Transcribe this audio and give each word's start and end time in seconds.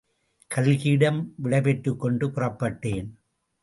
கல்கியிடம் 0.51 1.21
விடைபெற்றுக்கொண்டு 1.35 2.27
புறப்பட்டேன். 2.27 3.09